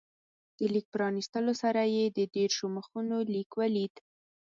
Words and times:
د 0.57 0.59
لیک 0.73 0.85
پرانستلو 0.93 1.53
سره 1.61 1.81
یې 1.95 2.05
د 2.17 2.19
دېرشو 2.35 2.65
مخونو 2.75 3.17
لیک 3.33 3.49
ولید. 3.59 3.93